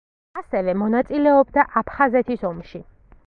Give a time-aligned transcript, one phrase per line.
[0.41, 2.85] ასევე მონაწილეობდა აფხაზეთის ომში.